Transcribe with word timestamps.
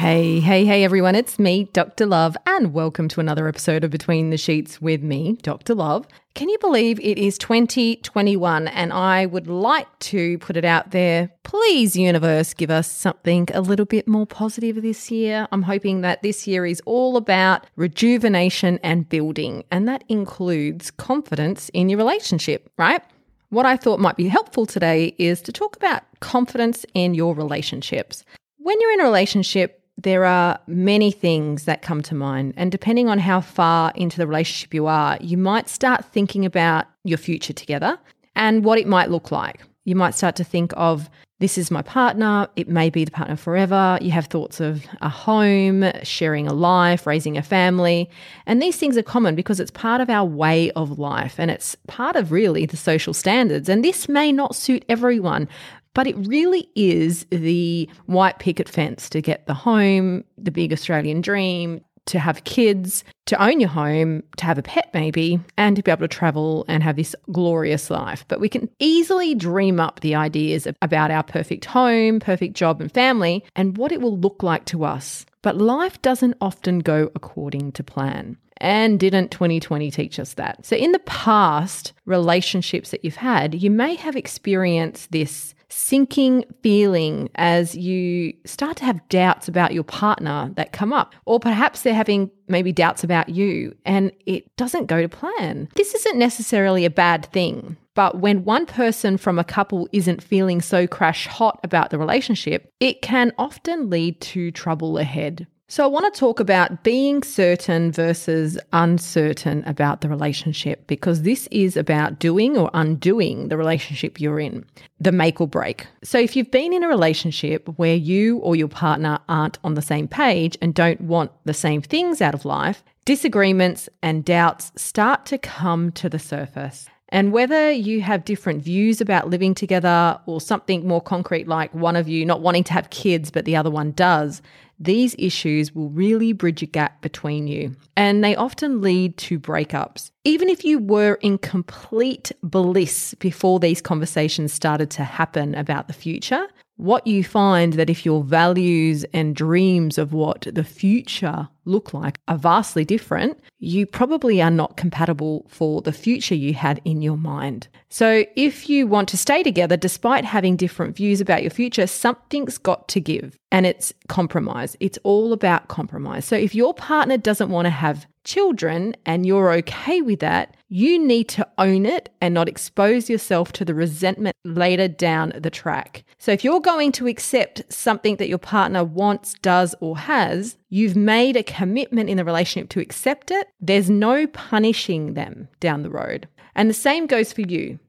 Hey, 0.00 0.40
hey, 0.40 0.64
hey, 0.64 0.82
everyone. 0.82 1.14
It's 1.14 1.38
me, 1.38 1.64
Dr. 1.74 2.06
Lurve, 2.06 2.34
and 2.46 2.72
welcome 2.72 3.06
to 3.08 3.20
another 3.20 3.46
episode 3.46 3.84
of 3.84 3.90
Between 3.90 4.30
the 4.30 4.38
Sheets 4.38 4.80
with 4.80 5.02
me, 5.02 5.36
Dr. 5.42 5.74
Lurve. 5.74 6.06
Can 6.34 6.48
you 6.48 6.56
believe 6.58 6.98
it 7.00 7.18
is 7.18 7.36
2021 7.36 8.68
and 8.68 8.94
I 8.94 9.26
would 9.26 9.46
like 9.46 9.86
to 9.98 10.38
put 10.38 10.56
it 10.56 10.64
out 10.64 10.92
there? 10.92 11.28
Please, 11.42 11.96
universe, 11.96 12.54
give 12.54 12.70
us 12.70 12.90
something 12.90 13.46
a 13.52 13.60
little 13.60 13.84
bit 13.84 14.08
more 14.08 14.26
positive 14.26 14.80
this 14.80 15.10
year. 15.10 15.46
I'm 15.52 15.64
hoping 15.64 16.00
that 16.00 16.22
this 16.22 16.46
year 16.46 16.64
is 16.64 16.80
all 16.86 17.18
about 17.18 17.66
rejuvenation 17.76 18.80
and 18.82 19.06
building, 19.06 19.64
and 19.70 19.86
that 19.86 20.02
includes 20.08 20.90
confidence 20.90 21.68
in 21.74 21.90
your 21.90 21.98
relationship, 21.98 22.72
right? 22.78 23.02
What 23.50 23.66
I 23.66 23.76
thought 23.76 24.00
might 24.00 24.16
be 24.16 24.28
helpful 24.28 24.64
today 24.64 25.14
is 25.18 25.42
to 25.42 25.52
talk 25.52 25.76
about 25.76 26.04
confidence 26.20 26.86
in 26.94 27.12
your 27.12 27.34
relationships. 27.34 28.24
When 28.56 28.80
you're 28.80 28.92
in 28.92 29.00
a 29.00 29.04
relationship, 29.04 29.79
there 30.02 30.24
are 30.24 30.58
many 30.66 31.10
things 31.10 31.64
that 31.64 31.82
come 31.82 32.02
to 32.02 32.14
mind. 32.14 32.54
And 32.56 32.72
depending 32.72 33.08
on 33.08 33.18
how 33.18 33.40
far 33.40 33.92
into 33.94 34.16
the 34.16 34.26
relationship 34.26 34.72
you 34.72 34.86
are, 34.86 35.18
you 35.20 35.36
might 35.36 35.68
start 35.68 36.04
thinking 36.06 36.44
about 36.44 36.86
your 37.04 37.18
future 37.18 37.52
together 37.52 37.98
and 38.34 38.64
what 38.64 38.78
it 38.78 38.86
might 38.86 39.10
look 39.10 39.30
like. 39.30 39.60
You 39.84 39.96
might 39.96 40.14
start 40.14 40.36
to 40.36 40.44
think 40.44 40.72
of 40.76 41.10
this 41.40 41.56
is 41.56 41.70
my 41.70 41.80
partner, 41.80 42.48
it 42.54 42.68
may 42.68 42.90
be 42.90 43.02
the 43.02 43.10
partner 43.10 43.34
forever. 43.34 43.98
You 44.02 44.10
have 44.10 44.26
thoughts 44.26 44.60
of 44.60 44.84
a 45.00 45.08
home, 45.08 45.90
sharing 46.02 46.46
a 46.46 46.52
life, 46.52 47.06
raising 47.06 47.38
a 47.38 47.42
family. 47.42 48.10
And 48.44 48.60
these 48.60 48.76
things 48.76 48.98
are 48.98 49.02
common 49.02 49.34
because 49.34 49.58
it's 49.58 49.70
part 49.70 50.02
of 50.02 50.10
our 50.10 50.26
way 50.26 50.70
of 50.72 50.98
life 50.98 51.36
and 51.38 51.50
it's 51.50 51.76
part 51.86 52.14
of 52.14 52.30
really 52.30 52.66
the 52.66 52.76
social 52.76 53.14
standards. 53.14 53.70
And 53.70 53.82
this 53.82 54.06
may 54.06 54.32
not 54.32 54.54
suit 54.54 54.84
everyone, 54.86 55.48
but 55.94 56.06
it 56.06 56.16
really 56.26 56.68
is 56.74 57.26
the 57.30 57.88
white 58.06 58.38
picket 58.38 58.68
fence 58.68 59.08
to 59.10 59.20
get 59.20 59.46
the 59.46 59.54
home, 59.54 60.24
the 60.38 60.50
big 60.50 60.72
Australian 60.72 61.20
dream, 61.20 61.80
to 62.06 62.18
have 62.18 62.44
kids, 62.44 63.04
to 63.26 63.42
own 63.42 63.60
your 63.60 63.68
home, 63.68 64.22
to 64.36 64.44
have 64.44 64.58
a 64.58 64.62
pet 64.62 64.90
maybe, 64.92 65.38
and 65.56 65.76
to 65.76 65.82
be 65.82 65.90
able 65.90 66.00
to 66.00 66.08
travel 66.08 66.64
and 66.66 66.82
have 66.82 66.96
this 66.96 67.14
glorious 67.30 67.90
life. 67.90 68.24
But 68.28 68.40
we 68.40 68.48
can 68.48 68.68
easily 68.78 69.34
dream 69.34 69.78
up 69.78 70.00
the 70.00 70.14
ideas 70.14 70.66
about 70.82 71.10
our 71.10 71.22
perfect 71.22 71.66
home, 71.66 72.18
perfect 72.18 72.54
job, 72.54 72.80
and 72.80 72.92
family, 72.92 73.44
and 73.54 73.76
what 73.76 73.92
it 73.92 74.00
will 74.00 74.18
look 74.18 74.42
like 74.42 74.64
to 74.66 74.84
us. 74.84 75.24
But 75.42 75.56
life 75.56 76.00
doesn't 76.02 76.36
often 76.40 76.80
go 76.80 77.10
according 77.14 77.72
to 77.72 77.84
plan. 77.84 78.36
And 78.62 79.00
didn't 79.00 79.30
2020 79.30 79.90
teach 79.90 80.18
us 80.18 80.34
that? 80.34 80.66
So, 80.66 80.76
in 80.76 80.92
the 80.92 80.98
past 81.00 81.94
relationships 82.04 82.90
that 82.90 83.04
you've 83.04 83.16
had, 83.16 83.54
you 83.54 83.70
may 83.70 83.94
have 83.94 84.16
experienced 84.16 85.12
this 85.12 85.54
sinking 85.70 86.44
feeling 86.62 87.30
as 87.36 87.74
you 87.74 88.34
start 88.44 88.76
to 88.78 88.84
have 88.84 89.08
doubts 89.08 89.48
about 89.48 89.72
your 89.72 89.84
partner 89.84 90.50
that 90.56 90.72
come 90.72 90.92
up. 90.92 91.14
Or 91.24 91.40
perhaps 91.40 91.82
they're 91.82 91.94
having 91.94 92.30
maybe 92.48 92.72
doubts 92.72 93.04
about 93.04 93.28
you 93.28 93.74
and 93.84 94.12
it 94.26 94.54
doesn't 94.56 94.86
go 94.86 95.00
to 95.00 95.08
plan. 95.08 95.68
This 95.76 95.94
isn't 95.94 96.18
necessarily 96.18 96.84
a 96.84 96.90
bad 96.90 97.26
thing. 97.26 97.76
But 97.94 98.18
when 98.18 98.44
one 98.44 98.66
person 98.66 99.16
from 99.16 99.38
a 99.38 99.44
couple 99.44 99.88
isn't 99.92 100.22
feeling 100.22 100.60
so 100.60 100.86
crash 100.86 101.26
hot 101.26 101.60
about 101.64 101.90
the 101.90 101.98
relationship, 101.98 102.72
it 102.80 103.02
can 103.02 103.32
often 103.36 103.90
lead 103.90 104.20
to 104.22 104.50
trouble 104.50 104.98
ahead. 104.98 105.46
So, 105.70 105.84
I 105.84 105.86
want 105.86 106.12
to 106.12 106.18
talk 106.18 106.40
about 106.40 106.82
being 106.82 107.22
certain 107.22 107.92
versus 107.92 108.58
uncertain 108.72 109.62
about 109.66 110.00
the 110.00 110.08
relationship 110.08 110.84
because 110.88 111.22
this 111.22 111.46
is 111.52 111.76
about 111.76 112.18
doing 112.18 112.58
or 112.58 112.72
undoing 112.74 113.50
the 113.50 113.56
relationship 113.56 114.20
you're 114.20 114.40
in, 114.40 114.64
the 114.98 115.12
make 115.12 115.40
or 115.40 115.46
break. 115.46 115.86
So, 116.02 116.18
if 116.18 116.34
you've 116.34 116.50
been 116.50 116.72
in 116.72 116.82
a 116.82 116.88
relationship 116.88 117.68
where 117.76 117.94
you 117.94 118.38
or 118.38 118.56
your 118.56 118.66
partner 118.66 119.20
aren't 119.28 119.60
on 119.62 119.74
the 119.74 119.80
same 119.80 120.08
page 120.08 120.58
and 120.60 120.74
don't 120.74 121.02
want 121.02 121.30
the 121.44 121.54
same 121.54 121.82
things 121.82 122.20
out 122.20 122.34
of 122.34 122.44
life, 122.44 122.82
disagreements 123.04 123.88
and 124.02 124.24
doubts 124.24 124.72
start 124.74 125.24
to 125.26 125.38
come 125.38 125.92
to 125.92 126.08
the 126.08 126.18
surface. 126.18 126.88
And 127.10 127.32
whether 127.32 127.70
you 127.70 128.02
have 128.02 128.24
different 128.24 128.62
views 128.62 129.00
about 129.00 129.30
living 129.30 129.54
together 129.54 130.18
or 130.26 130.40
something 130.40 130.86
more 130.86 131.00
concrete 131.00 131.48
like 131.48 131.74
one 131.74 131.96
of 131.96 132.08
you 132.08 132.24
not 132.24 132.40
wanting 132.40 132.64
to 132.64 132.72
have 132.72 132.90
kids 132.90 133.30
but 133.30 133.44
the 133.44 133.56
other 133.56 133.70
one 133.70 133.92
does, 133.92 134.42
these 134.80 135.14
issues 135.18 135.74
will 135.74 135.90
really 135.90 136.32
bridge 136.32 136.62
a 136.62 136.66
gap 136.66 137.02
between 137.02 137.46
you, 137.46 137.76
and 137.96 138.24
they 138.24 138.34
often 138.34 138.80
lead 138.80 139.18
to 139.18 139.38
breakups. 139.38 140.10
Even 140.24 140.48
if 140.48 140.64
you 140.64 140.78
were 140.78 141.14
in 141.20 141.36
complete 141.38 142.32
bliss 142.42 143.14
before 143.14 143.60
these 143.60 143.82
conversations 143.82 144.52
started 144.52 144.90
to 144.92 145.04
happen 145.04 145.54
about 145.54 145.86
the 145.86 145.92
future, 145.92 146.46
what 146.80 147.06
you 147.06 147.22
find 147.22 147.74
that 147.74 147.90
if 147.90 148.06
your 148.06 148.22
values 148.24 149.04
and 149.12 149.36
dreams 149.36 149.98
of 149.98 150.12
what 150.12 150.46
the 150.50 150.64
future 150.64 151.48
look 151.66 151.92
like 151.92 152.18
are 152.26 152.38
vastly 152.38 152.84
different, 152.84 153.38
you 153.58 153.86
probably 153.86 154.40
are 154.40 154.50
not 154.50 154.76
compatible 154.76 155.46
for 155.48 155.82
the 155.82 155.92
future 155.92 156.34
you 156.34 156.54
had 156.54 156.80
in 156.84 157.02
your 157.02 157.16
mind. 157.16 157.68
So, 157.90 158.24
if 158.34 158.68
you 158.68 158.86
want 158.86 159.08
to 159.10 159.18
stay 159.18 159.42
together 159.42 159.76
despite 159.76 160.24
having 160.24 160.56
different 160.56 160.96
views 160.96 161.20
about 161.20 161.42
your 161.42 161.50
future, 161.50 161.86
something's 161.86 162.56
got 162.56 162.88
to 162.88 163.00
give 163.00 163.36
and 163.52 163.66
it's 163.66 163.92
compromise. 164.08 164.76
It's 164.80 164.98
all 165.02 165.32
about 165.32 165.68
compromise. 165.68 166.24
So, 166.24 166.36
if 166.36 166.54
your 166.54 166.72
partner 166.72 167.18
doesn't 167.18 167.50
want 167.50 167.66
to 167.66 167.70
have 167.70 168.06
children 168.30 168.94
and 169.04 169.26
you're 169.26 169.52
okay 169.52 170.00
with 170.00 170.20
that, 170.20 170.56
you 170.68 171.04
need 171.04 171.28
to 171.28 171.46
own 171.58 171.84
it 171.84 172.08
and 172.20 172.32
not 172.32 172.48
expose 172.48 173.10
yourself 173.10 173.50
to 173.52 173.64
the 173.64 173.74
resentment 173.74 174.36
later 174.44 174.86
down 174.86 175.32
the 175.36 175.50
track. 175.50 176.04
So, 176.18 176.30
if 176.30 176.44
you're 176.44 176.60
going 176.60 176.92
to 176.92 177.08
accept 177.08 177.62
something 177.68 178.16
that 178.16 178.28
your 178.28 178.38
partner 178.38 178.84
wants, 178.84 179.34
does, 179.42 179.74
or 179.80 179.98
has, 179.98 180.56
you've 180.68 180.94
made 180.94 181.36
a 181.36 181.42
commitment 181.42 182.08
in 182.08 182.18
the 182.18 182.24
relationship 182.24 182.68
to 182.70 182.80
accept 182.80 183.32
it. 183.32 183.48
There's 183.60 183.90
no 183.90 184.28
punishing 184.28 185.14
them 185.14 185.48
down 185.58 185.82
the 185.82 185.90
road. 185.90 186.28
And 186.54 186.70
the 186.70 186.74
same 186.74 187.06
goes 187.06 187.32
for 187.32 187.42
you. 187.42 187.80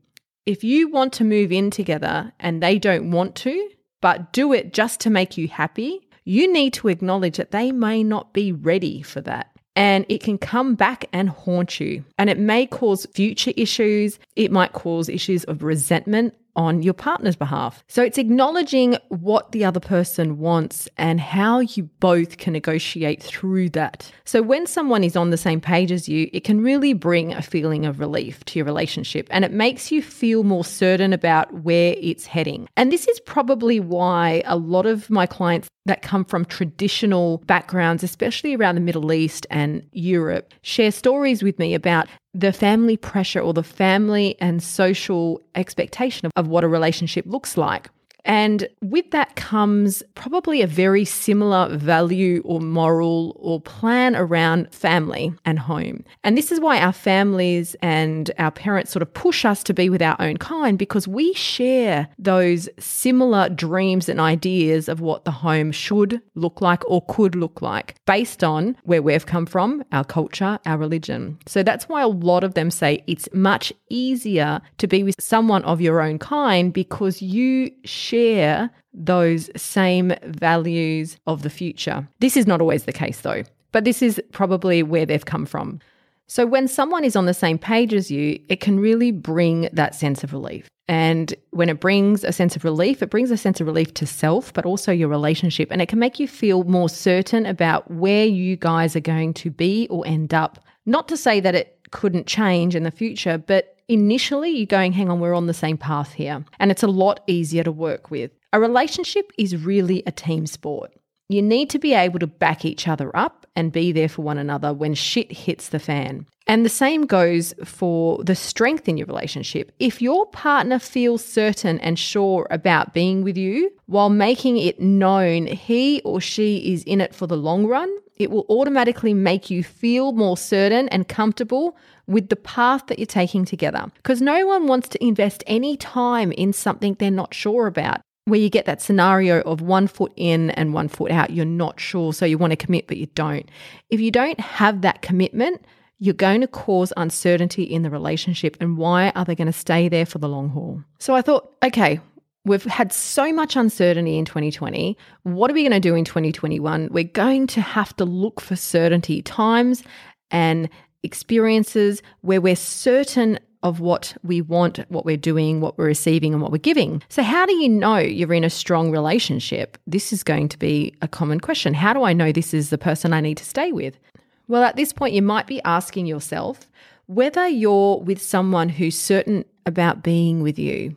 If 0.48 0.64
you 0.64 0.90
want 0.90 1.14
to 1.14 1.24
move 1.24 1.52
in 1.52 1.70
together 1.70 2.34
and 2.40 2.64
they 2.64 2.80
don't 2.80 3.12
want 3.12 3.36
to, 3.36 3.70
but 4.02 4.34
do 4.34 4.54
it 4.54 4.74
just 4.74 5.00
to 5.02 5.12
make 5.12 5.38
you 5.38 5.48
happy, 5.48 6.08
you 6.24 6.52
need 6.52 6.74
to 6.74 6.88
acknowledge 6.88 7.38
that 7.38 7.52
they 7.52 7.72
may 7.72 8.04
not 8.04 8.34
be 8.34 8.52
ready 8.52 9.04
for 9.04 9.22
that 9.22 9.51
and 9.76 10.06
it 10.10 10.22
can 10.22 10.38
come 10.38 10.76
back 10.76 11.06
and 11.14 11.30
haunt 11.30 11.80
you. 11.80 12.04
And 12.18 12.30
it 12.30 12.38
may 12.38 12.66
cause 12.66 13.06
future 13.14 13.54
issues. 13.56 14.20
It 14.36 14.52
might 14.52 14.74
cause 14.74 15.10
issues 15.10 15.44
of 15.46 15.64
resentment 15.64 16.36
on 16.56 16.82
your 16.82 16.94
partner's 16.94 17.36
behalf. 17.36 17.84
So 17.88 18.04
it's 18.04 18.18
acknowledging 18.18 18.98
what 19.10 19.52
the 19.52 19.64
other 19.64 19.80
person 19.80 20.38
wants 20.38 20.90
and 20.98 21.20
how 21.20 21.60
you 21.60 21.84
both 22.00 22.38
can 22.38 22.54
negotiate 22.54 23.22
through 23.24 23.70
that. 23.70 24.12
So 24.26 24.42
when 24.42 24.68
someone 24.68 25.04
is 25.04 25.16
on 25.16 25.30
the 25.30 25.38
same 25.38 25.62
page 25.62 25.92
as 25.92 26.10
you, 26.10 26.30
it 26.34 26.44
can 26.44 26.62
really 26.62 26.94
bring 26.94 27.34
a 27.34 27.42
feeling 27.42 27.86
of 27.86 28.00
relief 28.00 28.44
to 28.46 28.60
your 28.60 28.66
relationship 28.66 29.28
and 29.32 29.46
it 29.46 29.52
makes 29.52 29.92
you 29.92 30.02
feel 30.02 30.44
more 30.44 30.66
certain 30.66 31.14
about 31.14 31.54
where 31.54 31.96
it's 31.98 32.26
heading. 32.26 32.68
And 32.76 32.92
this 32.92 33.08
is 33.08 33.20
probably 33.22 33.80
why 33.80 34.44
a 34.46 34.58
lot 34.58 34.86
of 34.86 35.10
my 35.10 35.26
clients 35.26 35.70
that 35.86 36.02
come 36.02 36.24
from 36.26 36.46
traditional 36.46 37.40
backgrounds, 37.40 38.04
especially 38.04 38.56
around 38.56 38.76
the 38.76 38.82
Middle 38.82 39.12
East 39.12 39.48
and 39.50 39.86
Europe, 39.92 40.54
share 40.62 40.92
stories 40.92 41.42
with 41.42 41.58
me 41.58 41.74
about 41.74 42.08
the 42.34 42.54
family 42.54 42.98
pressure 42.98 43.40
or 43.40 43.54
the 43.54 43.64
family 43.64 44.36
and 44.40 44.62
social 44.62 45.42
expectation 45.56 46.26
of, 46.28 46.32
of 46.36 46.48
what 46.48 46.64
a 46.64 46.68
relationship 46.68 47.26
looks 47.26 47.58
like. 47.58 47.90
And 48.26 48.68
with 48.82 49.12
that 49.12 49.36
comes 49.36 50.04
probably 50.16 50.62
a 50.62 50.68
very 50.68 51.06
similar 51.06 51.76
value 51.76 52.42
or 52.46 52.60
moral 52.60 53.36
or 53.40 53.60
plan 53.60 54.16
around 54.16 54.74
family 54.74 55.34
and 55.46 55.60
home. 55.60 56.04
And 56.24 56.38
this 56.38 56.52
is 56.52 56.60
why 56.60 56.80
our 56.80 56.94
families 56.94 57.76
and 57.82 58.32
our 58.38 58.52
parents 58.52 58.92
sort 58.92 59.02
of 59.02 59.14
push 59.14 59.46
us 59.46 59.64
to 59.64 59.74
be 59.74 59.90
with 59.90 60.02
our 60.02 60.16
own 60.20 60.38
kind 60.38 60.78
because 60.78 61.08
we 61.08 61.34
share 61.34 62.08
those 62.20 62.70
similar 62.80 63.50
dreams 63.50 64.08
and 64.08 64.20
ideas 64.20 64.88
of 64.88 65.02
what 65.02 65.26
the 65.26 65.32
home 65.32 65.72
should 65.72 66.22
look 66.36 66.62
like 66.62 66.88
or 66.90 67.04
could 67.08 67.36
look 67.36 67.62
like 67.62 67.96
based 68.06 68.44
on 68.44 68.76
where 68.84 69.02
we've 69.02 69.26
come 69.26 69.46
from, 69.46 69.84
our 69.92 70.04
culture, 70.04 70.60
our 70.66 70.78
religion. 70.78 71.38
So 71.48 71.64
that's 71.64 71.90
why 71.90 72.02
a 72.02 72.08
lot 72.08 72.44
of 72.44 72.54
them 72.54 72.72
say 72.72 73.04
it's 73.08 73.28
much 73.34 73.74
easier 73.90 74.62
to 74.78 74.88
be 74.88 75.04
with 75.04 75.16
someone 75.20 75.64
of 75.64 75.82
your 75.82 76.02
own 76.02 76.20
kind 76.20 76.72
because 76.72 77.22
you 77.22 77.72
share 77.84 78.11
share 78.12 78.70
those 78.94 79.50
same 79.56 80.14
values 80.26 81.18
of 81.28 81.44
the 81.44 81.50
future. 81.50 82.08
This 82.20 82.36
is 82.36 82.46
not 82.46 82.62
always 82.62 82.84
the 82.84 82.92
case 82.92 83.22
though, 83.22 83.44
but 83.72 83.86
this 83.86 84.02
is 84.02 84.22
probably 84.32 84.84
where 84.84 85.06
they've 85.06 85.26
come 85.26 85.46
from. 85.46 85.80
So 86.28 86.46
when 86.46 86.68
someone 86.68 87.04
is 87.04 87.16
on 87.16 87.26
the 87.26 87.34
same 87.34 87.58
page 87.58 87.94
as 87.94 88.10
you, 88.10 88.40
it 88.48 88.62
can 88.62 88.80
really 88.80 89.12
bring 89.12 89.68
that 89.74 89.96
sense 89.96 90.24
of 90.24 90.32
relief. 90.32 90.70
And 90.88 91.34
when 91.52 91.70
it 91.70 91.80
brings 91.80 92.24
a 92.24 92.32
sense 92.32 92.56
of 92.56 92.64
relief, 92.64 93.02
it 93.02 93.10
brings 93.10 93.32
a 93.32 93.38
sense 93.38 93.62
of 93.62 93.68
relief 93.68 93.94
to 93.96 94.06
self, 94.06 94.54
but 94.54 94.66
also 94.66 94.92
your 94.92 95.10
relationship. 95.10 95.70
And 95.72 95.82
it 95.82 95.88
can 95.88 96.00
make 96.00 96.20
you 96.20 96.28
feel 96.28 96.64
more 96.64 96.90
certain 96.90 97.46
about 97.46 97.90
where 97.92 98.26
you 98.26 98.56
guys 98.58 98.96
are 98.96 99.02
going 99.02 99.34
to 99.36 99.50
be 99.50 99.88
or 99.90 100.06
end 100.08 100.34
up. 100.34 100.60
Not 100.86 101.08
to 101.10 101.18
say 101.18 101.40
that 101.42 101.56
it 101.56 101.81
couldn't 101.92 102.28
change 102.28 102.76
in 102.76 102.84
the 102.84 102.92
future, 102.92 103.38
but 103.38 103.76
initially 103.88 104.50
you're 104.50 104.66
going, 104.66 104.94
hang 104.94 105.10
on, 105.10 105.20
we're 105.20 105.34
on 105.34 105.48
the 105.48 105.54
same 105.54 105.78
path 105.78 106.14
here. 106.14 106.44
And 106.60 106.72
it's 106.72 106.84
a 106.84 106.88
lot 106.88 107.22
easier 107.28 107.64
to 107.64 107.72
work 107.72 108.10
with. 108.10 108.32
A 108.54 108.60
relationship 108.60 109.32
is 109.38 109.64
really 109.64 110.04
a 110.06 110.12
team 110.12 110.48
sport. 110.48 110.92
You 111.30 111.42
need 111.42 111.70
to 111.70 111.80
be 111.80 111.94
able 111.94 112.20
to 112.20 112.28
back 112.28 112.66
each 112.66 112.90
other 112.90 113.16
up 113.16 113.48
and 113.56 113.72
be 113.72 113.94
there 113.94 114.10
for 114.10 114.22
one 114.22 114.38
another 114.38 114.74
when 114.74 114.94
shit 114.94 115.32
hits 115.32 115.70
the 115.70 115.80
fan. 115.80 116.26
And 116.48 116.66
the 116.66 116.70
same 116.70 117.06
goes 117.06 117.54
for 117.64 118.22
the 118.24 118.36
strength 118.36 118.90
in 118.90 118.98
your 118.98 119.08
relationship. 119.08 119.72
If 119.80 120.02
your 120.02 120.26
partner 120.26 120.80
feels 120.80 121.24
certain 121.24 121.80
and 121.80 121.98
sure 121.98 122.48
about 122.52 122.94
being 122.94 123.24
with 123.24 123.38
you 123.38 123.72
while 123.86 124.10
making 124.10 124.58
it 124.58 124.82
known 124.82 125.48
he 125.48 126.02
or 126.04 126.20
she 126.20 126.74
is 126.74 126.84
in 126.84 127.00
it 127.00 127.16
for 127.16 127.28
the 127.28 127.38
long 127.38 127.66
run, 127.66 127.90
it 128.22 128.32
will 128.32 128.46
automatically 128.50 129.14
make 129.14 129.50
you 129.50 129.64
feel 129.64 130.12
more 130.12 130.38
certain 130.38 130.88
and 130.90 131.08
comfortable 131.08 131.76
with 132.08 132.30
the 132.30 132.36
path 132.36 132.88
that 132.88 133.00
you're 133.00 133.06
taking 133.06 133.46
together. 133.46 133.92
Because 133.96 134.22
no 134.22 134.46
one 134.46 134.68
wants 134.68 134.88
to 134.90 135.04
invest 135.04 135.44
any 135.48 135.76
time 135.78 136.32
in 136.32 136.54
something 136.54 136.96
they're 136.96 137.12
not 137.12 137.34
sure 137.34 137.68
about 137.68 138.02
where 138.26 138.40
you 138.40 138.50
get 138.50 138.66
that 138.66 138.82
scenario 138.82 139.42
of 139.42 139.62
one 139.62 139.88
foot 139.88 140.14
in 140.16 140.52
and 140.52 140.74
one 140.74 140.88
foot 140.88 141.12
out. 141.12 141.32
You're 141.32 141.46
not 141.46 141.80
sure, 141.80 142.14
so 142.14 142.26
you 142.26 142.38
want 142.38 142.52
to 142.52 142.58
commit, 142.58 142.88
but 142.88 142.98
you 142.98 143.08
don't. 143.08 143.50
If 143.90 144.00
you 144.00 144.12
don't 144.12 144.40
have 144.40 144.82
that 144.82 145.02
commitment, 145.02 145.66
you're 145.98 146.14
going 146.14 146.42
to 146.42 146.48
cause 146.48 146.94
uncertainty 146.98 147.64
in 147.64 147.82
the 147.82 147.90
relationship. 147.90 148.58
And 148.60 148.78
why 148.78 149.12
are 149.16 149.26
they 149.26 149.36
going 149.36 149.48
to 149.48 149.54
stay 149.54 149.90
there 149.90 150.06
for 150.06 150.20
the 150.20 150.30
long 150.30 150.50
haul? 150.50 150.84
So 151.00 151.16
I 151.16 151.22
thought, 151.22 151.52
okay, 151.64 152.00
we've 152.46 152.64
had 152.64 152.92
so 152.92 153.32
much 153.32 153.56
uncertainty 153.56 154.18
in 154.18 154.26
2020. 154.26 154.98
What 155.24 155.52
are 155.52 155.54
we 155.54 155.62
going 155.62 155.72
to 155.72 155.80
do 155.80 155.96
in 155.96 156.06
2021? 156.06 156.90
We're 156.92 157.04
going 157.04 157.48
to 157.48 157.62
have 157.62 157.96
to 157.98 158.06
look 158.06 158.42
for 158.42 158.56
certainty, 158.56 159.22
times 159.22 159.84
and 160.32 160.70
experiences 161.04 162.02
where 162.22 162.42
we're 162.42 162.56
certain 162.56 163.40
of 163.64 163.80
what 163.80 164.16
we 164.24 164.42
want, 164.42 164.80
what 164.90 165.06
we're 165.06 165.18
doing, 165.18 165.62
what 165.62 165.78
we're 165.78 165.86
receiving, 165.86 166.34
and 166.34 166.42
what 166.42 166.52
we're 166.52 166.58
giving. 166.58 167.02
So, 167.10 167.22
how 167.22 167.46
do 167.46 167.54
you 167.54 167.70
know 167.70 167.98
you're 167.98 168.34
in 168.34 168.44
a 168.44 168.50
strong 168.50 168.90
relationship? 168.90 169.78
This 169.86 170.12
is 170.12 170.24
going 170.24 170.50
to 170.50 170.58
be 170.58 170.96
a 171.02 171.08
common 171.08 171.40
question. 171.40 171.76
How 171.76 171.94
do 171.94 172.04
I 172.04 172.14
know 172.14 172.32
this 172.32 172.56
is 172.56 172.72
the 172.72 172.80
person 172.80 173.14
I 173.14 173.22
need 173.22 173.38
to 173.38 173.46
stay 173.46 173.72
with? 173.72 174.00
Well, 174.48 174.64
at 174.64 174.78
this 174.78 174.92
point, 174.92 175.14
you 175.14 175.22
might 175.22 175.46
be 175.46 175.62
asking 175.62 176.08
yourself 176.08 176.72
whether 177.06 177.48
you're 177.48 178.00
with 178.00 178.22
someone 178.22 178.70
who's 178.70 178.98
certain 178.98 179.46
about 179.66 180.02
being 180.02 180.42
with 180.42 180.58
you. 180.58 180.96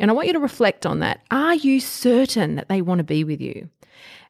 And 0.00 0.10
I 0.10 0.14
want 0.14 0.26
you 0.26 0.32
to 0.32 0.40
reflect 0.40 0.86
on 0.86 1.00
that. 1.00 1.20
Are 1.30 1.54
you 1.54 1.80
certain 1.80 2.56
that 2.56 2.68
they 2.68 2.82
want 2.82 2.98
to 2.98 3.04
be 3.04 3.24
with 3.24 3.40
you? 3.40 3.68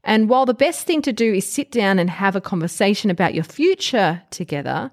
And 0.03 0.29
while 0.29 0.45
the 0.45 0.55
best 0.55 0.87
thing 0.87 1.01
to 1.03 1.13
do 1.13 1.33
is 1.33 1.51
sit 1.51 1.71
down 1.71 1.99
and 1.99 2.11
have 2.11 2.37
a 2.37 2.41
conversation 2.41 3.11
about 3.11 3.35
your 3.35 3.45
future 3.45 4.23
together, 4.31 4.91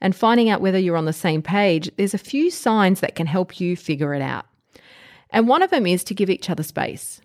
and 0.00 0.14
finding 0.14 0.50
out 0.50 0.60
whether 0.60 0.78
you're 0.78 0.96
on 0.96 1.06
the 1.06 1.12
same 1.12 1.40
page, 1.40 1.90
there's 1.96 2.14
a 2.14 2.18
few 2.18 2.50
signs 2.50 3.00
that 3.00 3.14
can 3.14 3.26
help 3.26 3.58
you 3.58 3.76
figure 3.76 4.12
it 4.12 4.20
out. 4.20 4.46
And 5.30 5.48
one 5.48 5.62
of 5.62 5.70
them 5.70 5.86
is 5.86 6.04
to 6.04 6.14
give 6.14 6.28
each 6.28 6.50
other 6.50 6.62
space. 6.62 7.20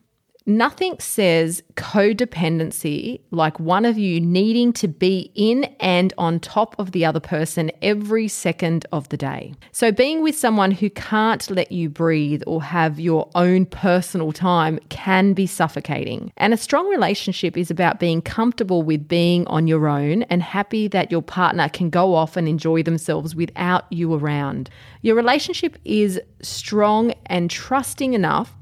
Nothing 0.45 0.95
says 0.99 1.61
codependency 1.75 3.19
like 3.29 3.59
one 3.59 3.85
of 3.85 3.97
you 3.97 4.19
needing 4.19 4.73
to 4.73 4.87
be 4.87 5.31
in 5.35 5.65
and 5.79 6.13
on 6.17 6.39
top 6.39 6.75
of 6.79 6.91
the 6.91 7.05
other 7.05 7.19
person 7.19 7.71
every 7.81 8.27
second 8.27 8.85
of 8.91 9.09
the 9.09 9.17
day. 9.17 9.53
So, 9.71 9.91
being 9.91 10.23
with 10.23 10.37
someone 10.37 10.71
who 10.71 10.89
can't 10.89 11.49
let 11.51 11.71
you 11.71 11.89
breathe 11.89 12.41
or 12.47 12.63
have 12.63 12.99
your 12.99 13.29
own 13.35 13.65
personal 13.65 14.31
time 14.31 14.79
can 14.89 15.33
be 15.33 15.45
suffocating. 15.45 16.31
And 16.37 16.53
a 16.53 16.57
strong 16.57 16.87
relationship 16.89 17.57
is 17.57 17.69
about 17.69 17.99
being 17.99 18.21
comfortable 18.21 18.81
with 18.81 19.07
being 19.07 19.45
on 19.47 19.67
your 19.67 19.87
own 19.87 20.23
and 20.23 20.41
happy 20.41 20.87
that 20.87 21.11
your 21.11 21.21
partner 21.21 21.69
can 21.69 21.89
go 21.89 22.15
off 22.15 22.37
and 22.37 22.47
enjoy 22.47 22.81
themselves 22.81 23.35
without 23.35 23.91
you 23.91 24.13
around. 24.13 24.69
Your 25.01 25.15
relationship 25.15 25.77
is 25.85 26.19
strong 26.41 27.13
and 27.25 27.49
trusting 27.49 28.13
enough 28.13 28.55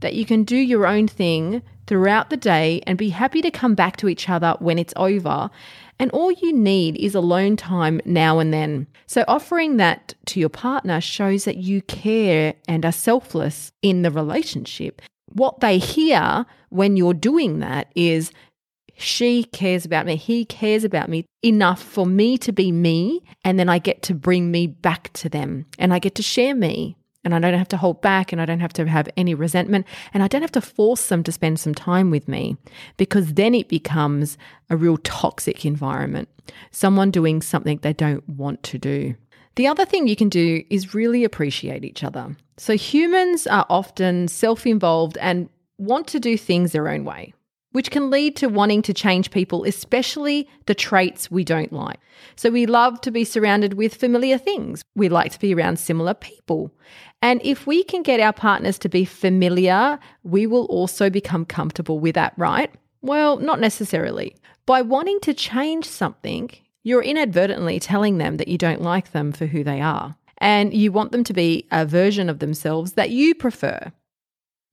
that 0.00 0.14
you 0.14 0.24
can 0.24 0.44
do 0.44 0.56
your 0.56 0.86
own 0.86 1.08
thing 1.08 1.62
throughout 1.86 2.30
the 2.30 2.36
day 2.36 2.82
and 2.86 2.98
be 2.98 3.08
happy 3.08 3.40
to 3.42 3.50
come 3.50 3.74
back 3.74 3.96
to 3.96 4.08
each 4.08 4.28
other 4.28 4.54
when 4.58 4.78
it's 4.78 4.94
over. 4.96 5.50
And 5.98 6.10
all 6.12 6.30
you 6.30 6.52
need 6.52 6.96
is 6.96 7.14
alone 7.14 7.56
time 7.56 8.00
now 8.04 8.38
and 8.38 8.52
then. 8.52 8.86
So, 9.06 9.24
offering 9.26 9.78
that 9.78 10.14
to 10.26 10.38
your 10.38 10.48
partner 10.48 11.00
shows 11.00 11.44
that 11.44 11.56
you 11.56 11.82
care 11.82 12.54
and 12.68 12.84
are 12.84 12.92
selfless 12.92 13.72
in 13.82 14.02
the 14.02 14.10
relationship. 14.10 15.02
What 15.32 15.60
they 15.60 15.78
hear 15.78 16.46
when 16.68 16.96
you're 16.96 17.14
doing 17.14 17.58
that 17.60 17.90
is, 17.96 18.30
she 18.96 19.44
cares 19.44 19.84
about 19.84 20.06
me. 20.06 20.16
He 20.16 20.44
cares 20.44 20.84
about 20.84 21.08
me 21.08 21.24
enough 21.42 21.82
for 21.82 22.06
me 22.06 22.38
to 22.38 22.52
be 22.52 22.70
me. 22.70 23.22
And 23.44 23.58
then 23.58 23.68
I 23.68 23.78
get 23.78 24.02
to 24.02 24.14
bring 24.14 24.50
me 24.50 24.66
back 24.66 25.12
to 25.14 25.28
them 25.28 25.66
and 25.78 25.92
I 25.92 25.98
get 25.98 26.16
to 26.16 26.22
share 26.22 26.54
me 26.54 26.96
and 27.34 27.44
I 27.44 27.50
don't 27.50 27.58
have 27.58 27.68
to 27.68 27.76
hold 27.76 28.00
back 28.00 28.32
and 28.32 28.40
I 28.40 28.46
don't 28.46 28.60
have 28.60 28.72
to 28.74 28.86
have 28.88 29.06
any 29.14 29.34
resentment 29.34 29.86
and 30.14 30.22
I 30.22 30.28
don't 30.28 30.40
have 30.40 30.52
to 30.52 30.62
force 30.62 31.08
them 31.08 31.22
to 31.24 31.32
spend 31.32 31.60
some 31.60 31.74
time 31.74 32.10
with 32.10 32.26
me 32.26 32.56
because 32.96 33.34
then 33.34 33.54
it 33.54 33.68
becomes 33.68 34.38
a 34.70 34.78
real 34.78 34.96
toxic 34.96 35.66
environment. 35.66 36.30
Someone 36.70 37.10
doing 37.10 37.42
something 37.42 37.80
they 37.82 37.92
don't 37.92 38.26
want 38.26 38.62
to 38.62 38.78
do. 38.78 39.14
The 39.56 39.66
other 39.66 39.84
thing 39.84 40.08
you 40.08 40.16
can 40.16 40.30
do 40.30 40.64
is 40.70 40.94
really 40.94 41.22
appreciate 41.22 41.84
each 41.84 42.02
other. 42.02 42.34
So 42.56 42.78
humans 42.78 43.46
are 43.46 43.66
often 43.68 44.28
self 44.28 44.66
involved 44.66 45.18
and 45.18 45.50
want 45.76 46.06
to 46.08 46.18
do 46.18 46.38
things 46.38 46.72
their 46.72 46.88
own 46.88 47.04
way 47.04 47.34
which 47.72 47.90
can 47.90 48.10
lead 48.10 48.34
to 48.36 48.48
wanting 48.48 48.82
to 48.82 48.94
change 48.94 49.30
people, 49.30 49.64
especially 49.64 50.48
the 50.66 50.74
traits 50.74 51.30
we 51.30 51.44
don't 51.44 51.72
like. 51.72 52.00
So 52.36 52.50
we 52.50 52.66
love 52.66 53.00
to 53.02 53.10
be 53.10 53.24
surrounded 53.24 53.74
with 53.74 53.94
familiar 53.94 54.38
things. 54.38 54.82
We 54.96 55.08
like 55.08 55.32
to 55.32 55.38
be 55.38 55.54
around 55.54 55.78
similar 55.78 56.14
people. 56.14 56.72
And 57.20 57.40
if 57.44 57.66
we 57.66 57.82
can 57.82 58.02
get 58.02 58.20
our 58.20 58.32
partners 58.32 58.78
to 58.80 58.88
be 58.88 59.04
familiar, 59.04 59.98
we 60.22 60.46
will 60.46 60.66
also 60.66 61.10
become 61.10 61.44
comfortable 61.44 61.98
with 61.98 62.14
that, 62.14 62.32
right? 62.36 62.72
Well, 63.02 63.38
not 63.38 63.60
necessarily. 63.60 64.36
By 64.66 64.82
wanting 64.82 65.20
to 65.20 65.34
change 65.34 65.84
something, 65.84 66.50
you're 66.84 67.02
inadvertently 67.02 67.80
telling 67.80 68.18
them 68.18 68.36
that 68.36 68.48
you 68.48 68.58
don't 68.58 68.82
like 68.82 69.12
them 69.12 69.32
for 69.32 69.46
who 69.46 69.64
they 69.64 69.80
are. 69.80 70.16
And 70.38 70.72
you 70.72 70.92
want 70.92 71.10
them 71.10 71.24
to 71.24 71.32
be 71.32 71.66
a 71.72 71.84
version 71.84 72.28
of 72.28 72.38
themselves 72.38 72.92
that 72.92 73.10
you 73.10 73.34
prefer. 73.34 73.92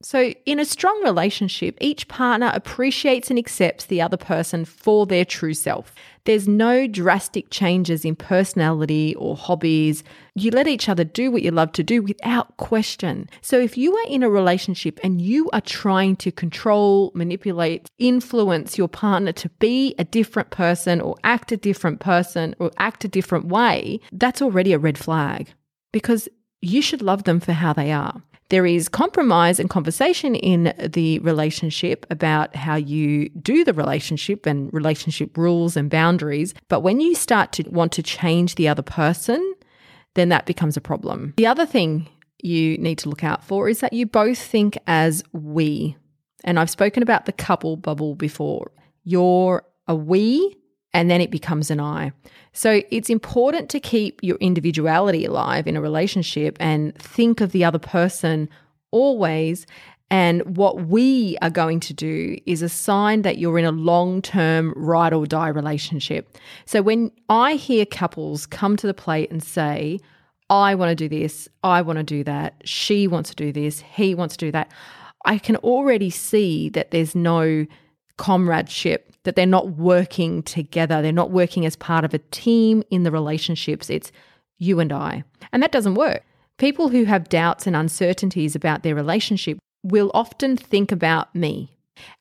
So, 0.01 0.33
in 0.45 0.59
a 0.59 0.65
strong 0.65 1.01
relationship, 1.05 1.77
each 1.79 2.09
partner 2.09 2.51
appreciates 2.53 3.29
and 3.29 3.39
accepts 3.39 3.85
the 3.85 4.01
other 4.01 4.17
person 4.17 4.65
for 4.65 5.05
their 5.05 5.23
true 5.23 5.53
self. 5.53 5.95
There's 6.25 6.49
no 6.49 6.85
drastic 6.85 7.49
changes 7.49 8.03
in 8.03 8.17
personality 8.17 9.15
or 9.15 9.37
hobbies. 9.37 10.03
You 10.35 10.51
let 10.51 10.67
each 10.67 10.89
other 10.89 11.05
do 11.05 11.31
what 11.31 11.43
you 11.43 11.51
love 11.51 11.71
to 11.73 11.83
do 11.83 12.01
without 12.01 12.57
question. 12.57 13.29
So, 13.41 13.57
if 13.57 13.77
you 13.77 13.95
are 13.95 14.07
in 14.09 14.21
a 14.21 14.29
relationship 14.29 14.99
and 15.01 15.21
you 15.21 15.49
are 15.51 15.61
trying 15.61 16.17
to 16.17 16.31
control, 16.31 17.13
manipulate, 17.15 17.89
influence 17.97 18.77
your 18.77 18.89
partner 18.89 19.31
to 19.31 19.49
be 19.59 19.95
a 19.97 20.03
different 20.03 20.49
person 20.49 20.99
or 20.99 21.15
act 21.23 21.53
a 21.53 21.57
different 21.57 22.01
person 22.01 22.53
or 22.59 22.69
act 22.77 23.05
a 23.05 23.07
different 23.07 23.45
way, 23.45 24.01
that's 24.11 24.41
already 24.41 24.73
a 24.73 24.77
red 24.77 24.97
flag 24.97 25.53
because 25.93 26.27
you 26.61 26.81
should 26.81 27.01
love 27.01 27.23
them 27.23 27.39
for 27.39 27.53
how 27.53 27.71
they 27.71 27.93
are. 27.93 28.21
There 28.49 28.65
is 28.65 28.87
compromise 28.87 29.59
and 29.59 29.69
conversation 29.69 30.35
in 30.35 30.73
the 30.77 31.19
relationship 31.19 32.05
about 32.11 32.55
how 32.55 32.75
you 32.75 33.29
do 33.29 33.63
the 33.63 33.73
relationship 33.73 34.45
and 34.45 34.71
relationship 34.71 35.35
rules 35.37 35.75
and 35.75 35.89
boundaries. 35.89 36.53
But 36.67 36.81
when 36.81 36.99
you 36.99 37.15
start 37.15 37.51
to 37.53 37.63
want 37.69 37.91
to 37.93 38.03
change 38.03 38.55
the 38.55 38.67
other 38.67 38.83
person, 38.83 39.55
then 40.13 40.29
that 40.29 40.45
becomes 40.45 40.77
a 40.77 40.81
problem. 40.81 41.33
The 41.37 41.47
other 41.47 41.65
thing 41.65 42.07
you 42.41 42.77
need 42.77 42.99
to 42.99 43.09
look 43.09 43.23
out 43.23 43.43
for 43.43 43.67
is 43.67 43.79
that 43.79 43.93
you 43.93 44.05
both 44.05 44.37
think 44.37 44.77
as 44.85 45.23
we. 45.31 45.97
And 46.43 46.59
I've 46.59 46.69
spoken 46.69 47.01
about 47.01 47.25
the 47.25 47.31
couple 47.31 47.75
bubble 47.77 48.13
before. 48.13 48.71
You're 49.03 49.63
a 49.87 49.95
we 49.95 50.55
and 50.95 51.11
then 51.11 51.19
it 51.19 51.29
becomes 51.29 51.69
an 51.69 51.81
I. 51.81 52.13
So 52.53 52.81
it's 52.89 53.09
important 53.09 53.69
to 53.71 53.81
keep 53.81 54.21
your 54.23 54.37
individuality 54.37 55.25
alive 55.25 55.67
in 55.67 55.75
a 55.75 55.81
relationship 55.81 56.55
and 56.61 56.97
think 56.97 57.41
of 57.41 57.51
the 57.51 57.65
other 57.65 57.79
person 57.79 58.47
always. 58.91 59.67
And 60.09 60.55
what 60.55 60.83
we 60.87 61.37
are 61.41 61.49
going 61.49 61.81
to 61.81 61.93
do 61.93 62.37
is 62.45 62.61
a 62.61 62.69
sign 62.69 63.23
that 63.23 63.37
you're 63.37 63.59
in 63.59 63.65
a 63.65 63.73
long 63.73 64.21
term 64.21 64.73
ride 64.77 65.11
or 65.11 65.25
die 65.25 65.49
relationship. 65.49 66.33
So 66.65 66.81
when 66.81 67.11
I 67.27 67.55
hear 67.55 67.85
couples 67.85 68.45
come 68.45 68.77
to 68.77 68.87
the 68.87 68.93
plate 68.93 69.29
and 69.29 69.43
say, 69.43 69.99
I 70.49 70.75
want 70.75 70.91
to 70.91 70.95
do 70.95 71.09
this, 71.09 71.49
I 71.61 71.81
want 71.81 71.97
to 71.97 72.03
do 72.03 72.23
that, 72.23 72.61
she 72.63 73.05
wants 73.05 73.31
to 73.31 73.35
do 73.35 73.51
this, 73.51 73.81
he 73.81 74.15
wants 74.15 74.37
to 74.37 74.45
do 74.45 74.51
that. 74.53 74.71
I 75.25 75.39
can 75.39 75.57
already 75.57 76.09
see 76.09 76.69
that 76.69 76.91
there's 76.91 77.15
no 77.15 77.65
comradeship, 78.17 79.11
that 79.25 79.35
they're 79.35 79.45
not 79.45 79.71
working 79.71 80.41
together. 80.41 81.01
They're 81.01 81.11
not 81.11 81.31
working 81.31 81.65
as 81.65 81.75
part 81.75 82.05
of 82.05 82.13
a 82.13 82.19
team 82.31 82.83
in 82.89 83.03
the 83.03 83.11
relationships. 83.11 83.89
It's 83.89 84.11
you 84.57 84.79
and 84.79 84.91
I. 84.91 85.23
And 85.51 85.61
that 85.61 85.71
doesn't 85.71 85.95
work. 85.95 86.23
People 86.57 86.87
who 86.89 87.03
have 87.03 87.27
doubts 87.27 87.67
and 87.67 87.75
uncertainties 87.75 88.55
about 88.55 88.83
their 88.83 88.95
relationship 88.95 89.59
will 89.83 90.09
often 90.13 90.55
think 90.55 90.91
about 90.91 91.35
me 91.35 91.75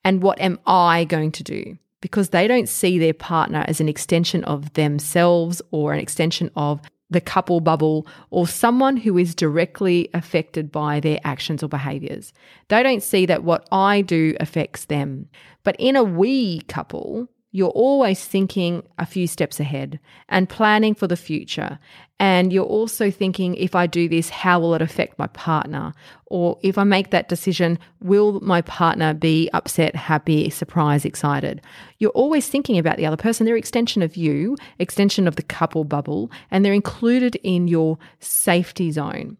and 0.04 0.22
what 0.22 0.40
am 0.40 0.58
I 0.66 1.04
going 1.04 1.32
to 1.32 1.42
do? 1.42 1.78
Because 2.00 2.30
they 2.30 2.46
don't 2.46 2.68
see 2.68 2.98
their 2.98 3.14
partner 3.14 3.64
as 3.66 3.80
an 3.80 3.88
extension 3.88 4.44
of 4.44 4.72
themselves 4.74 5.62
or 5.70 5.92
an 5.92 6.00
extension 6.00 6.50
of 6.54 6.80
the 7.10 7.20
couple 7.20 7.60
bubble 7.60 8.06
or 8.30 8.46
someone 8.46 8.96
who 8.96 9.18
is 9.18 9.34
directly 9.34 10.08
affected 10.14 10.72
by 10.72 11.00
their 11.00 11.20
actions 11.24 11.62
or 11.62 11.68
behaviors. 11.68 12.32
They 12.68 12.82
don't 12.82 13.02
see 13.02 13.26
that 13.26 13.44
what 13.44 13.68
I 13.70 14.00
do 14.00 14.36
affects 14.40 14.86
them. 14.86 15.28
But 15.62 15.76
in 15.78 15.96
a 15.96 16.04
we 16.04 16.62
couple, 16.62 17.28
you're 17.54 17.68
always 17.68 18.24
thinking 18.24 18.82
a 18.98 19.06
few 19.06 19.28
steps 19.28 19.60
ahead 19.60 20.00
and 20.28 20.48
planning 20.48 20.92
for 20.92 21.06
the 21.06 21.16
future. 21.16 21.78
And 22.18 22.52
you're 22.52 22.64
also 22.64 23.12
thinking, 23.12 23.54
if 23.54 23.76
I 23.76 23.86
do 23.86 24.08
this, 24.08 24.28
how 24.28 24.58
will 24.58 24.74
it 24.74 24.82
affect 24.82 25.20
my 25.20 25.28
partner? 25.28 25.92
Or 26.26 26.58
if 26.62 26.76
I 26.76 26.82
make 26.82 27.10
that 27.10 27.28
decision, 27.28 27.78
will 28.00 28.40
my 28.40 28.60
partner 28.62 29.14
be 29.14 29.48
upset, 29.52 29.94
happy, 29.94 30.50
surprised, 30.50 31.06
excited? 31.06 31.62
You're 32.00 32.10
always 32.10 32.48
thinking 32.48 32.76
about 32.76 32.96
the 32.96 33.06
other 33.06 33.16
person. 33.16 33.46
They're 33.46 33.54
extension 33.54 34.02
of 34.02 34.16
you, 34.16 34.56
extension 34.80 35.28
of 35.28 35.36
the 35.36 35.42
couple 35.42 35.84
bubble, 35.84 36.32
and 36.50 36.64
they're 36.64 36.72
included 36.72 37.36
in 37.44 37.68
your 37.68 37.98
safety 38.18 38.90
zone. 38.90 39.36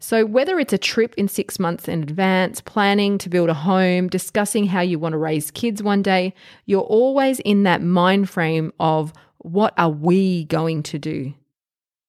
So, 0.00 0.24
whether 0.24 0.60
it's 0.60 0.72
a 0.72 0.78
trip 0.78 1.14
in 1.16 1.26
six 1.26 1.58
months 1.58 1.88
in 1.88 2.02
advance, 2.02 2.60
planning 2.60 3.18
to 3.18 3.28
build 3.28 3.48
a 3.48 3.54
home, 3.54 4.08
discussing 4.08 4.66
how 4.66 4.80
you 4.80 4.98
want 4.98 5.12
to 5.12 5.18
raise 5.18 5.50
kids 5.50 5.82
one 5.82 6.02
day, 6.02 6.34
you're 6.66 6.82
always 6.82 7.40
in 7.40 7.64
that 7.64 7.82
mind 7.82 8.30
frame 8.30 8.72
of 8.78 9.12
what 9.38 9.74
are 9.76 9.90
we 9.90 10.44
going 10.44 10.84
to 10.84 10.98
do? 10.98 11.34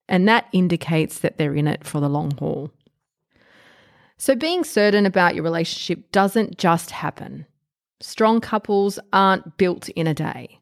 And 0.08 0.28
that 0.28 0.46
indicates 0.52 1.20
that 1.20 1.38
they're 1.38 1.56
in 1.56 1.68
it 1.68 1.84
for 1.84 2.00
the 2.00 2.10
long 2.10 2.32
haul. 2.38 2.72
So, 4.18 4.36
being 4.36 4.64
certain 4.64 5.08
about 5.08 5.34
your 5.34 5.44
relationship 5.44 6.12
doesn't 6.12 6.60
just 6.60 6.92
happen. 6.92 7.48
Strong 8.02 8.42
couples 8.42 9.00
aren't 9.12 9.58
built 9.58 9.90
in 9.90 10.06
a 10.06 10.14
day 10.14 10.59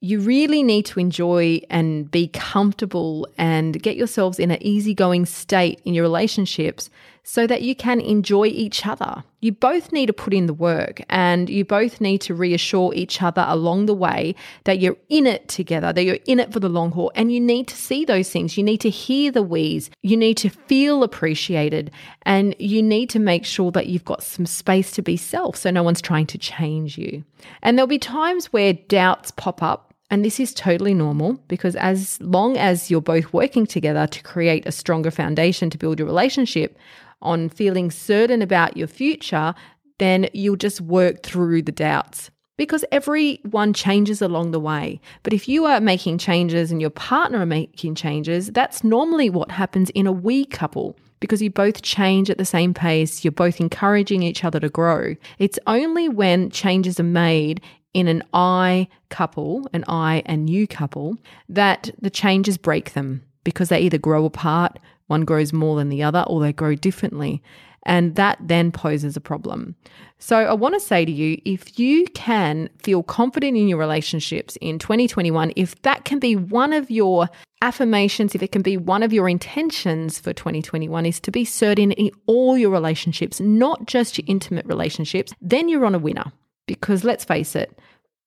you 0.00 0.18
really 0.20 0.62
need 0.62 0.86
to 0.86 0.98
enjoy 0.98 1.60
and 1.68 2.10
be 2.10 2.28
comfortable 2.28 3.28
and 3.36 3.82
get 3.82 3.96
yourselves 3.96 4.38
in 4.38 4.50
an 4.50 4.62
easygoing 4.62 5.26
state 5.26 5.80
in 5.84 5.92
your 5.92 6.02
relationships 6.02 6.88
so 7.22 7.46
that 7.46 7.60
you 7.60 7.74
can 7.74 8.00
enjoy 8.00 8.46
each 8.46 8.86
other. 8.86 9.22
You 9.40 9.52
both 9.52 9.92
need 9.92 10.06
to 10.06 10.14
put 10.14 10.32
in 10.32 10.46
the 10.46 10.54
work 10.54 11.02
and 11.10 11.50
you 11.50 11.66
both 11.66 12.00
need 12.00 12.22
to 12.22 12.34
reassure 12.34 12.94
each 12.94 13.20
other 13.20 13.44
along 13.46 13.86
the 13.86 13.94
way 13.94 14.34
that 14.64 14.80
you're 14.80 14.96
in 15.10 15.26
it 15.26 15.48
together, 15.48 15.92
that 15.92 16.02
you're 16.02 16.18
in 16.26 16.40
it 16.40 16.50
for 16.50 16.60
the 16.60 16.70
long 16.70 16.92
haul. 16.92 17.12
And 17.14 17.30
you 17.30 17.38
need 17.38 17.68
to 17.68 17.76
see 17.76 18.06
those 18.06 18.30
things. 18.30 18.56
You 18.56 18.64
need 18.64 18.80
to 18.80 18.90
hear 18.90 19.30
the 19.30 19.42
wheeze. 19.42 19.90
You 20.00 20.16
need 20.16 20.38
to 20.38 20.48
feel 20.48 21.02
appreciated. 21.02 21.90
And 22.22 22.56
you 22.58 22.82
need 22.82 23.10
to 23.10 23.18
make 23.18 23.44
sure 23.44 23.70
that 23.72 23.86
you've 23.86 24.04
got 24.06 24.22
some 24.22 24.46
space 24.46 24.90
to 24.92 25.02
be 25.02 25.18
self 25.18 25.56
so 25.56 25.70
no 25.70 25.82
one's 25.82 26.00
trying 26.00 26.26
to 26.26 26.38
change 26.38 26.96
you. 26.96 27.22
And 27.62 27.76
there'll 27.76 27.86
be 27.86 27.98
times 27.98 28.46
where 28.46 28.72
doubts 28.72 29.30
pop 29.30 29.62
up 29.62 29.89
and 30.10 30.24
this 30.24 30.40
is 30.40 30.52
totally 30.52 30.92
normal 30.92 31.34
because 31.46 31.76
as 31.76 32.20
long 32.20 32.56
as 32.56 32.90
you're 32.90 33.00
both 33.00 33.32
working 33.32 33.66
together 33.66 34.06
to 34.08 34.22
create 34.22 34.66
a 34.66 34.72
stronger 34.72 35.10
foundation 35.10 35.70
to 35.70 35.78
build 35.78 35.98
your 35.98 36.06
relationship 36.06 36.76
on 37.22 37.48
feeling 37.48 37.90
certain 37.90 38.42
about 38.42 38.76
your 38.76 38.88
future, 38.88 39.54
then 39.98 40.28
you'll 40.32 40.56
just 40.56 40.80
work 40.80 41.22
through 41.22 41.62
the 41.62 41.72
doubts 41.72 42.30
because 42.56 42.84
everyone 42.90 43.72
changes 43.72 44.20
along 44.20 44.50
the 44.50 44.60
way. 44.60 45.00
But 45.22 45.32
if 45.32 45.48
you 45.48 45.64
are 45.64 45.80
making 45.80 46.18
changes 46.18 46.70
and 46.70 46.80
your 46.80 46.90
partner 46.90 47.40
are 47.40 47.46
making 47.46 47.94
changes, 47.94 48.48
that's 48.48 48.82
normally 48.82 49.30
what 49.30 49.50
happens 49.50 49.90
in 49.90 50.06
a 50.06 50.12
we 50.12 50.44
couple 50.44 50.96
because 51.20 51.42
you 51.42 51.50
both 51.50 51.82
change 51.82 52.30
at 52.30 52.38
the 52.38 52.44
same 52.44 52.74
pace, 52.74 53.24
you're 53.24 53.32
both 53.32 53.60
encouraging 53.60 54.22
each 54.22 54.42
other 54.42 54.58
to 54.58 54.68
grow. 54.68 55.14
It's 55.38 55.58
only 55.66 56.08
when 56.08 56.50
changes 56.50 56.98
are 56.98 57.04
made 57.04 57.60
in 57.94 58.08
an 58.08 58.22
I 58.32 58.88
couple, 59.08 59.68
an 59.72 59.84
I 59.88 60.22
and 60.26 60.48
you 60.48 60.66
couple, 60.66 61.16
that 61.48 61.90
the 62.00 62.10
changes 62.10 62.58
break 62.58 62.92
them 62.92 63.22
because 63.44 63.68
they 63.68 63.80
either 63.80 63.98
grow 63.98 64.24
apart, 64.24 64.78
one 65.06 65.24
grows 65.24 65.52
more 65.52 65.76
than 65.76 65.88
the 65.88 66.02
other, 66.02 66.24
or 66.26 66.40
they 66.40 66.52
grow 66.52 66.74
differently. 66.74 67.42
And 67.84 68.14
that 68.16 68.38
then 68.40 68.72
poses 68.72 69.16
a 69.16 69.20
problem. 69.20 69.74
So, 70.18 70.36
I 70.36 70.52
want 70.52 70.74
to 70.74 70.80
say 70.80 71.06
to 71.06 71.10
you 71.10 71.40
if 71.46 71.78
you 71.78 72.06
can 72.08 72.68
feel 72.78 73.02
confident 73.02 73.56
in 73.56 73.68
your 73.68 73.78
relationships 73.78 74.56
in 74.60 74.78
2021, 74.78 75.54
if 75.56 75.80
that 75.82 76.04
can 76.04 76.18
be 76.18 76.36
one 76.36 76.74
of 76.74 76.90
your 76.90 77.30
affirmations, 77.62 78.34
if 78.34 78.42
it 78.42 78.52
can 78.52 78.60
be 78.60 78.76
one 78.76 79.02
of 79.02 79.14
your 79.14 79.30
intentions 79.30 80.18
for 80.18 80.34
2021, 80.34 81.06
is 81.06 81.20
to 81.20 81.30
be 81.30 81.44
certain 81.44 81.92
in 81.92 82.10
all 82.26 82.58
your 82.58 82.70
relationships, 82.70 83.40
not 83.40 83.86
just 83.86 84.18
your 84.18 84.26
intimate 84.28 84.66
relationships, 84.66 85.32
then 85.40 85.68
you're 85.70 85.86
on 85.86 85.94
a 85.94 85.98
winner. 85.98 86.32
Because 86.74 87.04
let's 87.04 87.24
face 87.24 87.56
it, 87.56 87.78